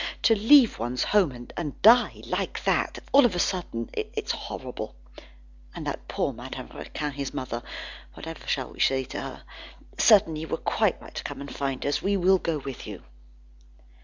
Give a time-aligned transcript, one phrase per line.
[0.23, 3.87] To leave one's home, and die, like that, all of a sudden.
[3.93, 4.95] It's horrible.
[5.75, 7.61] And that poor Madame Raquin, his mother,
[8.15, 9.43] whatever shall we say to her?
[9.99, 12.01] Certainly, you were quite right to come and find us.
[12.01, 13.03] We will go with you."